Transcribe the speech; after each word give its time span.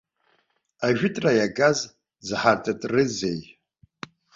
Ажәытәра 0.85 1.31
иагаз 1.35 1.77
зҳартытрызеи? 2.27 3.41